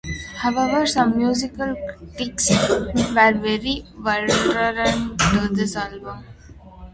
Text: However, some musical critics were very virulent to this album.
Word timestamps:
However, 0.37 0.87
some 0.87 1.15
musical 1.15 1.75
critics 1.75 2.49
were 2.67 2.91
very 3.13 3.85
virulent 3.99 5.19
to 5.19 5.47
this 5.51 5.75
album. 5.75 6.23